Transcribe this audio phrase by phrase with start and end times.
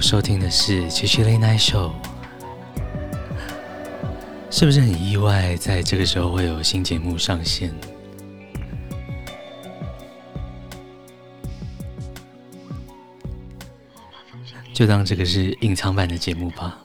[0.00, 1.92] 收听的是《七七 Late Night Show》，
[4.50, 7.72] 是不是很意外，在这个时候会有新节目上线？
[14.72, 16.78] 就当这个是隐藏版的节目吧。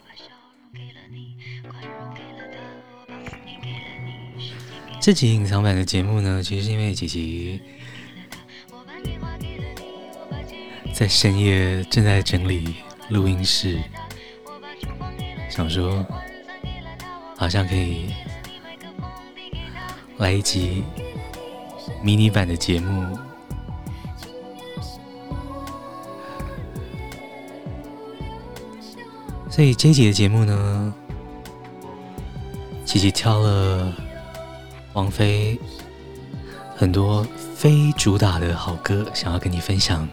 [4.99, 7.59] 这集隐藏版的节目呢，其实是因为琪琪
[10.93, 12.75] 在深夜正在整理
[13.09, 13.79] 录音室，
[15.49, 16.05] 想说
[17.37, 18.13] 好像可以
[20.17, 20.83] 来一集
[22.01, 23.17] 迷你版的节目。
[29.49, 30.93] 所以这一集的节目呢，
[32.83, 33.93] 琪琪挑了
[34.93, 35.57] 王菲
[36.75, 40.05] 很多非主打的好歌，想要跟你分享。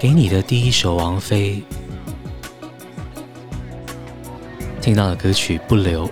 [0.00, 1.60] 给你的第一首王菲
[4.80, 6.08] 听到的歌曲《不留》，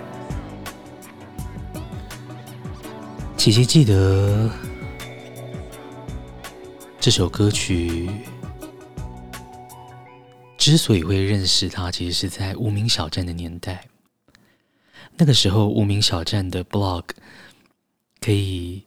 [3.37, 4.51] 琪琪记得
[6.99, 8.09] 这首歌曲
[10.57, 13.85] 之所以会认识它，其实是在无名小站的年代。
[15.15, 17.05] 那个时候，无名小站的 blog
[18.19, 18.83] 可以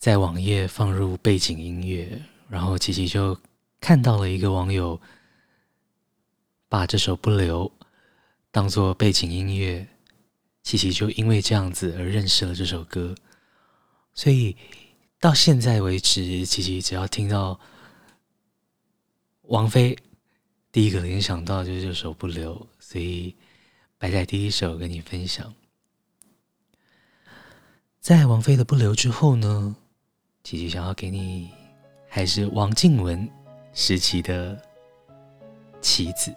[0.00, 2.20] 在网页放入背景音乐。
[2.48, 3.38] 然后琪琪就
[3.80, 5.00] 看到了一个网友
[6.68, 7.68] 把这首《不留》
[8.50, 9.88] 当做背景音乐，
[10.62, 13.14] 琪琪就因为这样子而认识了这首歌。
[14.12, 14.56] 所以
[15.18, 17.58] 到现在为止，琪琪只要听到
[19.42, 19.98] 王菲，
[20.70, 23.34] 第一个联想到就是这首《不留》，所以
[23.98, 25.54] 摆在第一首跟你分享。
[28.00, 29.74] 在王菲的《不留》之后呢，
[30.42, 31.50] 琪琪想要给你。
[32.14, 33.28] 还是王静文
[33.72, 34.56] 时期的
[35.80, 36.32] 棋子，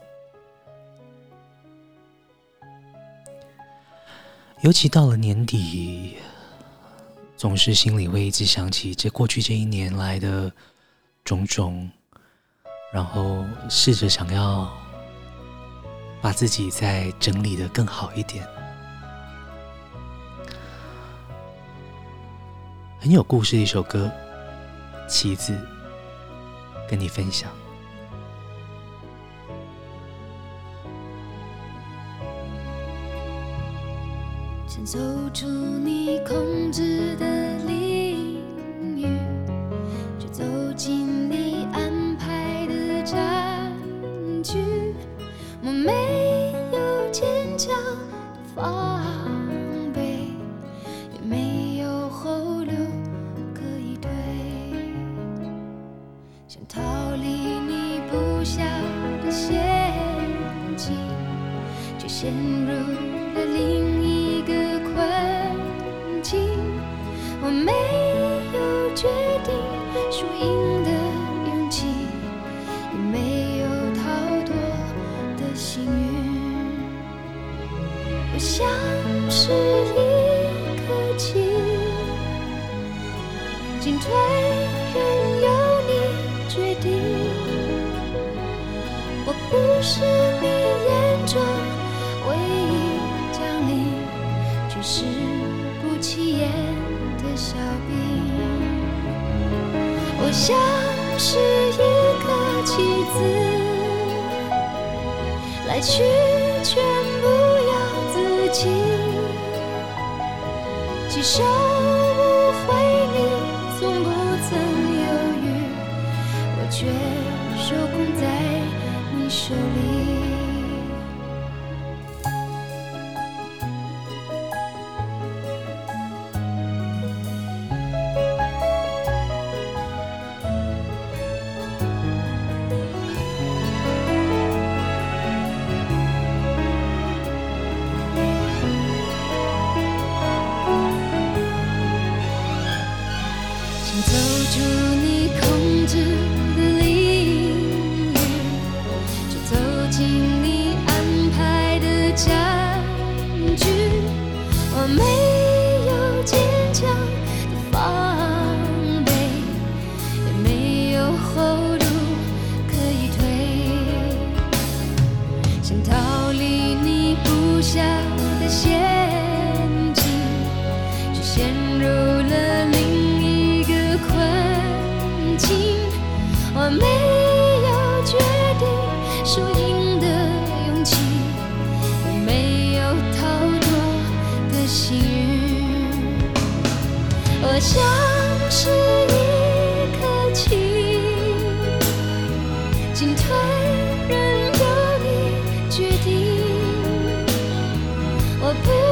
[4.62, 6.18] 尤其到了年底，
[7.36, 10.52] 总是心里会一直想起这过去这一年来的
[11.24, 11.88] 种种，
[12.92, 14.68] 然后试着想要
[16.24, 18.44] 把自己再整理得更好一点，
[23.00, 24.12] 很有故事的一首歌。
[25.08, 25.58] 棋子，
[26.90, 27.50] 跟你分享。
[34.86, 34.98] 走
[35.34, 37.26] 出你控制的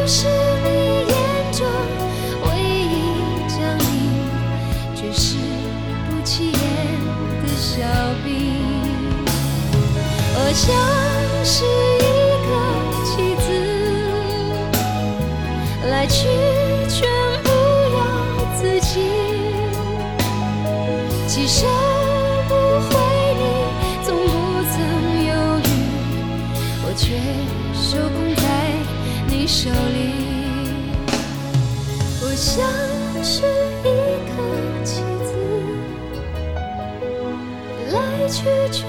[0.07, 0.69] 是你
[1.07, 1.65] 眼中
[2.43, 2.93] 唯一
[3.49, 3.83] 降临
[4.93, 5.35] 却是
[6.07, 6.59] 不起眼
[7.41, 7.81] 的小
[8.23, 8.29] 兵
[10.37, 10.63] 我像
[11.43, 12.05] 是一
[13.03, 13.47] 棋子
[15.89, 16.54] 来去
[29.57, 30.11] 手里
[32.21, 32.67] 我像
[33.23, 33.41] 是
[33.85, 33.87] 一
[34.27, 34.35] 颗
[34.83, 35.31] 棋子
[37.93, 37.95] 来
[38.27, 38.84] 去去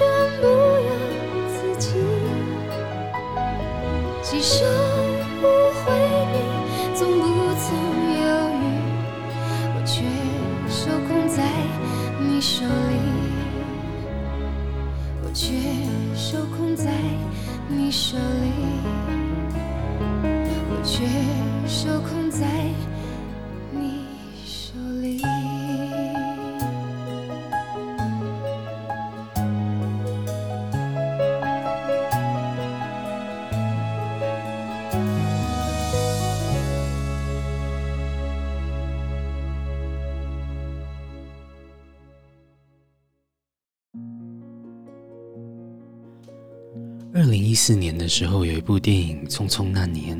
[47.47, 50.17] 一四年的时候，有一部电影《匆匆那年》，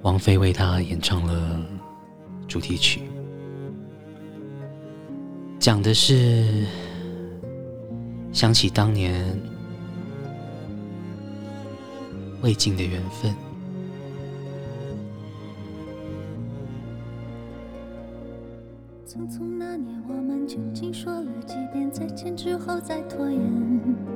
[0.00, 1.62] 王菲为他演唱了
[2.48, 3.02] 主题曲，
[5.58, 6.64] 讲的是
[8.32, 9.38] 想起当年
[12.40, 13.34] 未尽的缘分。
[19.06, 24.15] 匆匆那年，我们究竟说了几遍再见之后再拖延？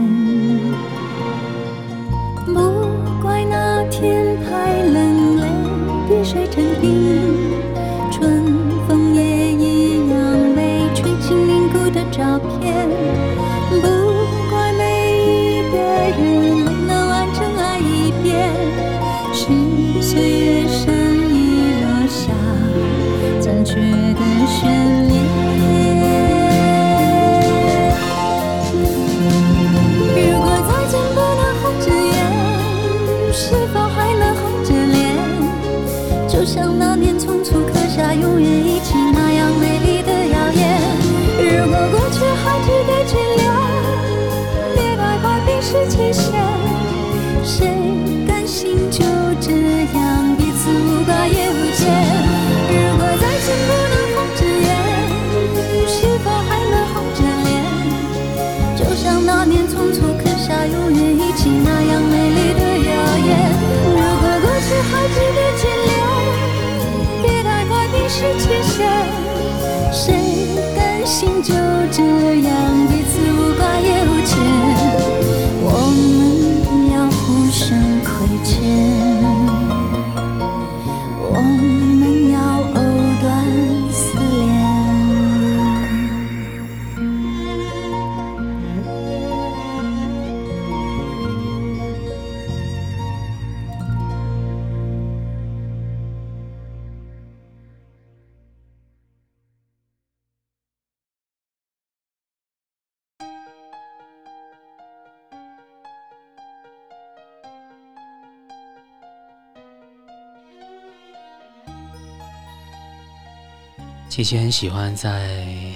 [114.11, 115.73] 琪琪很喜欢在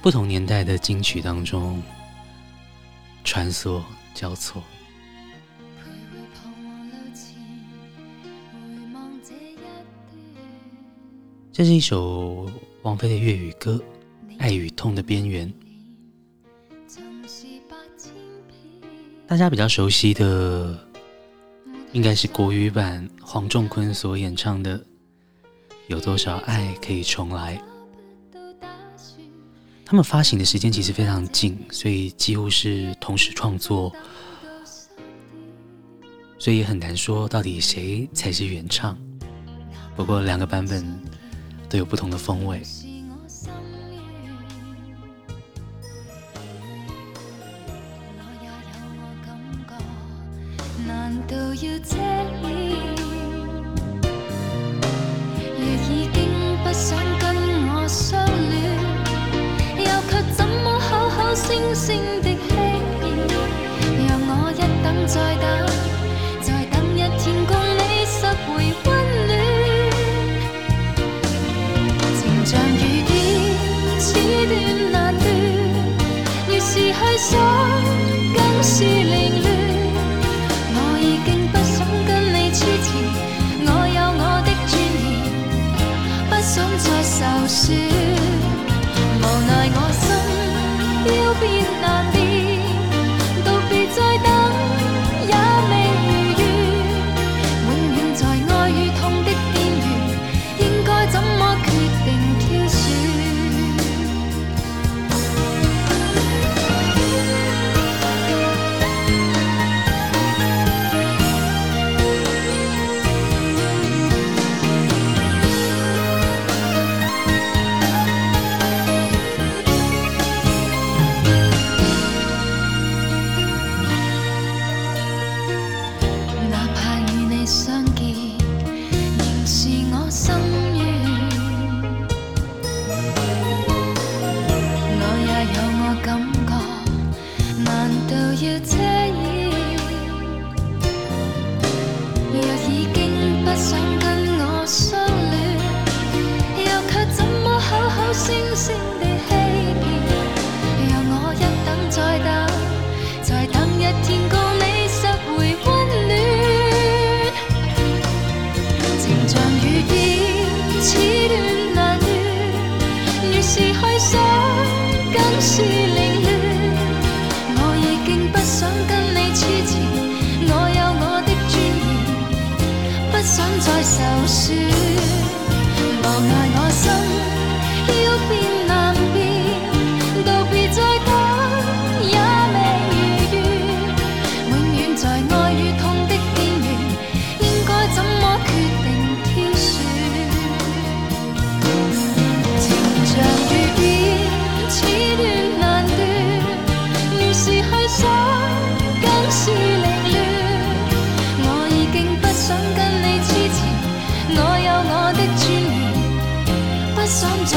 [0.00, 1.82] 不同年代的金曲当中
[3.24, 3.82] 穿梭
[4.14, 4.62] 交错。
[11.52, 12.48] 这是一首
[12.82, 13.82] 王菲的粤语歌
[14.38, 15.52] 《爱与痛的边缘》，
[19.26, 20.78] 大家比较熟悉的
[21.90, 24.80] 应该是国语版黄仲坤所演唱的。
[25.88, 27.60] 有多少爱可以重来？
[29.86, 33.90] 他们发行的时间其实非常近，所以几乎是同时创作，
[36.38, 38.98] 所以也很难说到底谁才是原唱。
[39.96, 40.84] 不过两个版本
[41.70, 42.62] 都有不同的风味。
[61.78, 62.27] sing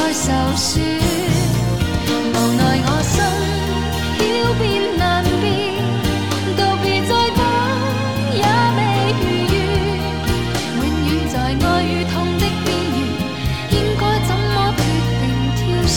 [0.02, 0.84] 在受损
[2.34, 3.14] 无奈我心
[4.42, 4.62] 要辨
[4.98, 5.44] 难辨
[6.58, 7.40] 道别再等
[8.34, 8.42] 也
[8.78, 8.80] 未
[9.22, 9.54] 如愿。
[10.78, 12.98] 永远在爱与痛的边缘
[13.70, 14.82] 应该怎么决
[15.22, 15.24] 定
[15.56, 15.96] 挑选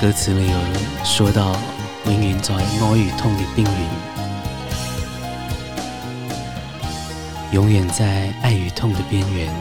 [0.00, 0.54] 歌词里有
[1.04, 1.56] 说到
[2.06, 2.60] 永远在爱
[2.96, 4.09] 与痛的边缘。
[7.52, 9.52] 永远在爱与痛的边缘。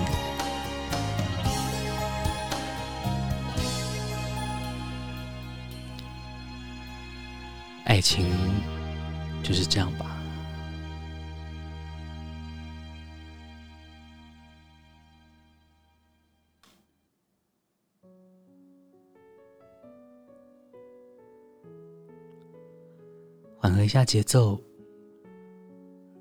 [7.86, 8.28] 爱情
[9.41, 10.06] 就是这样吧。
[23.58, 24.62] 缓和一下节奏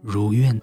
[0.01, 0.59] 如愿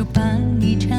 [0.00, 0.22] 就把
[0.58, 0.98] 你唱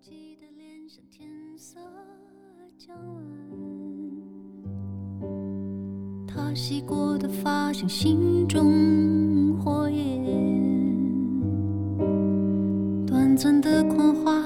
[0.00, 1.80] 记的脸上天色
[2.78, 3.24] 将晚，
[6.24, 10.24] 他洗过的发像心中火焰，
[13.04, 14.40] 短暂的狂欢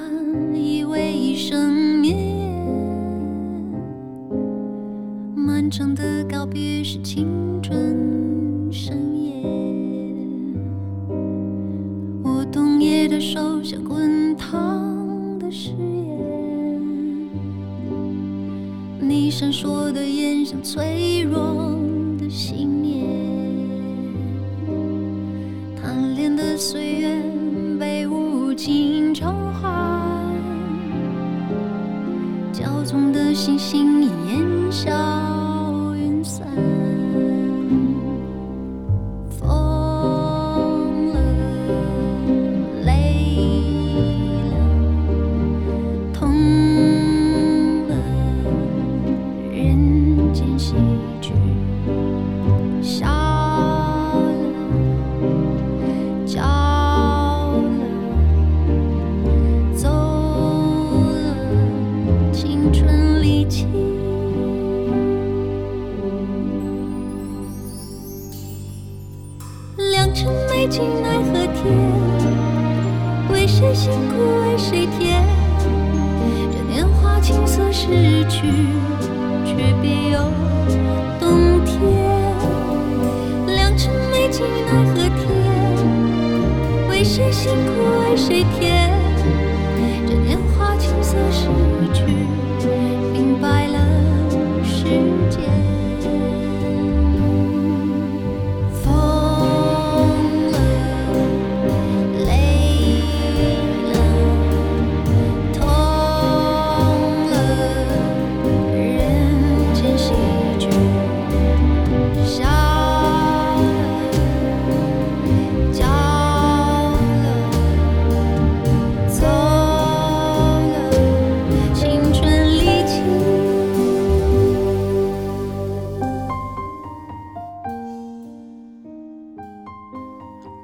[0.54, 2.66] 以为一生绵延，
[5.36, 7.26] 漫长的告别是青
[20.62, 21.11] 最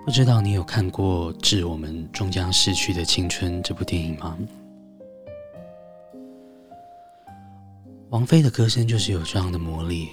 [0.09, 4.39] 不知道你有看过《致我们终将逝去的青春》这部电影吗？
[8.09, 10.09] 王菲的歌声就是有这样的魔力。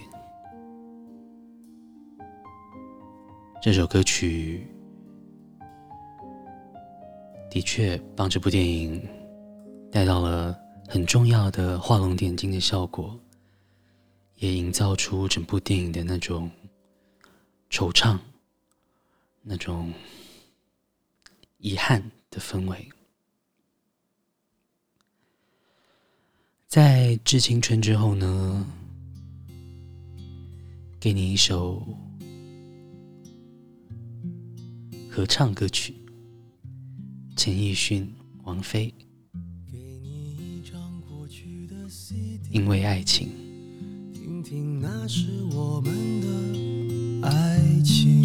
[3.62, 4.68] 这首歌曲
[7.50, 9.02] 的确帮这部电影
[9.90, 10.54] 带到了
[10.90, 13.18] 很重要的画龙点睛的效果，
[14.40, 16.52] 也营造出整部电影的那种
[17.72, 18.18] 惆怅。
[19.48, 19.94] 那种
[21.60, 22.90] 遗憾的氛围，
[26.68, 28.66] 在《致青春》之后呢，
[31.00, 31.88] 给你一首
[35.12, 35.94] 合唱歌曲，
[37.38, 38.12] 陈奕迅、
[38.46, 38.92] 王菲，
[42.50, 43.30] 因为爱情，
[44.12, 48.25] 听听那是我们的爱情。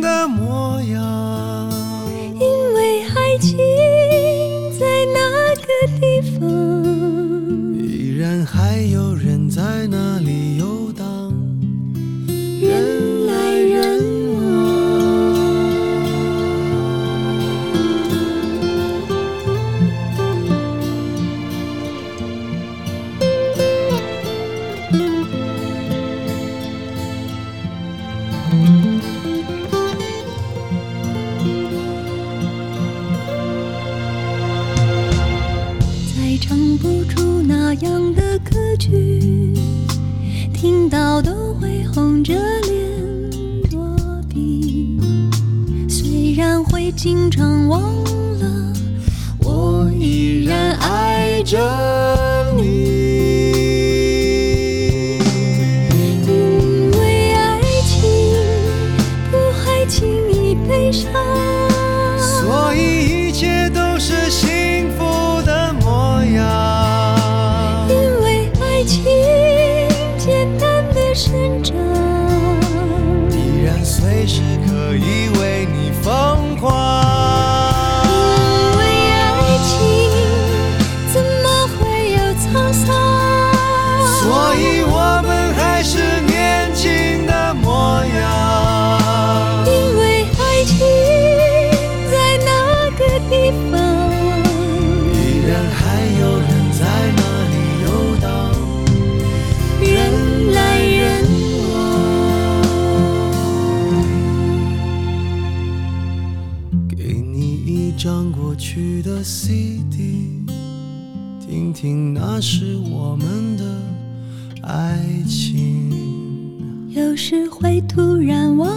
[115.31, 116.89] 情。
[116.89, 118.69] 有时会突然忘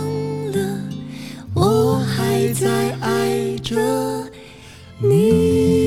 [0.52, 0.80] 了，
[1.52, 3.74] 我还在爱着
[5.02, 5.82] 你。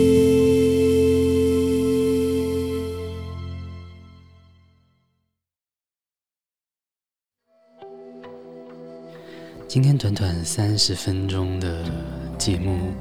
[9.70, 11.86] 今天短短三十分钟的
[12.38, 12.92] 节目，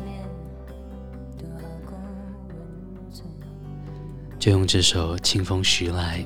[4.38, 6.20] 就用这首《清风徐来》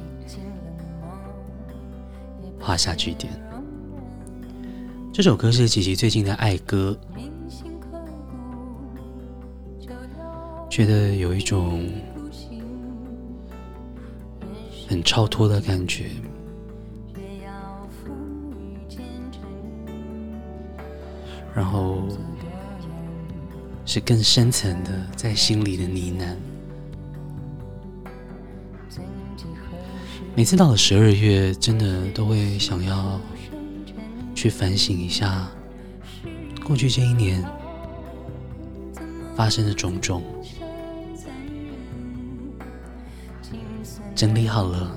[2.70, 3.32] 画下句点。
[5.12, 6.96] 这首歌是琪琪最近的爱歌，
[10.70, 11.90] 觉得有一种
[14.88, 16.10] 很超脱的感觉。
[21.52, 22.06] 然后
[23.84, 26.36] 是更深层的，在心里的呢喃。
[30.36, 33.20] 每次到了十二月，真的都会想要
[34.34, 35.46] 去反省一下
[36.64, 37.44] 过去这一年
[39.36, 40.22] 发生的种种，
[44.14, 44.90] 整理好了，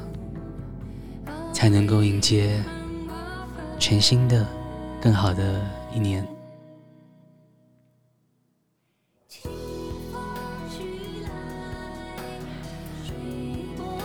[1.51, 2.63] 才能够迎接
[3.77, 4.47] 全新的、
[5.01, 5.61] 更好的
[5.93, 6.25] 一年。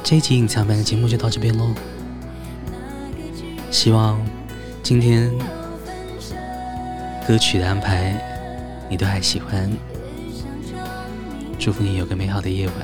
[0.08, 1.66] 这一集隐藏版的节目就到这边喽，
[3.70, 4.18] 希望
[4.82, 5.30] 今天
[7.26, 8.18] 歌曲的安排
[8.88, 9.70] 你都还喜欢，
[11.58, 12.74] 祝福你有个美好的夜晚，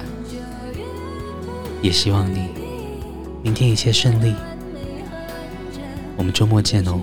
[1.80, 2.50] 也希望你
[3.42, 4.34] 明天一切顺利，
[6.18, 7.00] 我们周末见哦。